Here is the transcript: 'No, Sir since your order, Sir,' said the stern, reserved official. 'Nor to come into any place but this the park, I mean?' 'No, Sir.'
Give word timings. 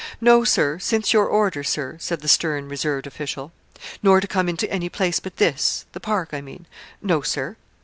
'No, 0.19 0.43
Sir 0.43 0.79
since 0.79 1.13
your 1.13 1.27
order, 1.27 1.63
Sir,' 1.63 1.95
said 1.99 2.21
the 2.21 2.27
stern, 2.27 2.67
reserved 2.67 3.05
official. 3.05 3.51
'Nor 4.01 4.19
to 4.19 4.25
come 4.25 4.49
into 4.49 4.67
any 4.71 4.89
place 4.89 5.19
but 5.19 5.37
this 5.37 5.85
the 5.91 5.99
park, 5.99 6.29
I 6.33 6.41
mean?' 6.41 6.65
'No, 7.03 7.21
Sir.' 7.21 7.55